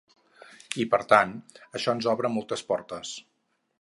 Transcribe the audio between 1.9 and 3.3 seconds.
ens obre moltes portes.